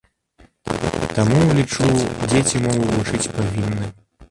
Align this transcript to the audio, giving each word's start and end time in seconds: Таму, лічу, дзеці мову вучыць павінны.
Таму, 1.17 1.41
лічу, 1.59 1.91
дзеці 2.33 2.65
мову 2.65 2.83
вучыць 2.97 3.25
павінны. 3.39 3.95